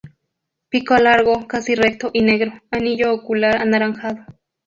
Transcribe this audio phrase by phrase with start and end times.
[0.69, 4.25] Pico largo, casi recto y negro; anillo ocular anaranjado.